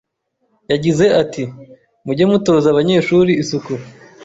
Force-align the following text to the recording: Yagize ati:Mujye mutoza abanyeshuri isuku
Yagize 0.71 1.05
ati:Mujye 1.21 2.23
mutoza 2.31 2.67
abanyeshuri 2.69 3.31
isuku 3.43 3.73